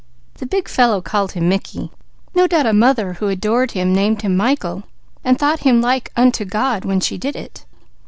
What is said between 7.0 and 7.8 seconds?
she did it.